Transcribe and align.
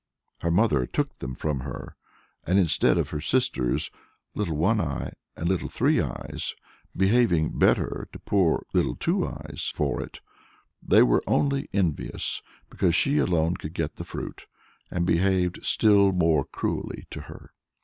Her 0.39 0.49
mother 0.49 0.87
took 0.87 1.19
them 1.19 1.35
from 1.35 1.59
her, 1.59 1.95
and 2.43 2.57
instead 2.57 2.97
of 2.97 3.09
her 3.11 3.21
sisters, 3.21 3.91
Little 4.33 4.57
One 4.57 4.81
Eye 4.81 5.13
and 5.35 5.47
Little 5.47 5.69
Three 5.69 6.01
Eyes, 6.01 6.55
behaving 6.97 7.59
better 7.59 8.07
to 8.11 8.17
poor 8.17 8.65
Little 8.73 8.95
Two 8.95 9.27
Eyes 9.27 9.71
for 9.75 10.01
it, 10.01 10.19
they 10.81 11.03
were 11.03 11.21
only 11.27 11.69
envious 11.71 12.41
because 12.71 12.95
she 12.95 13.19
alone 13.19 13.57
could 13.57 13.75
get 13.75 13.97
the 13.97 14.03
fruit, 14.03 14.47
and 14.89 15.05
behaved 15.05 15.63
still 15.63 16.11
more 16.13 16.45
cruelly 16.45 17.05
to 17.11 17.21
her. 17.29 17.51